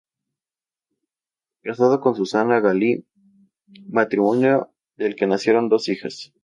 Casado 1.61 2.01
con 2.01 2.15
Susana 2.15 2.59
Galli, 2.59 3.05
matrimonio 3.87 4.73
del 4.97 5.15
que 5.15 5.27
nacieron 5.27 5.69
dos 5.69 5.89
hijas. 5.89 6.33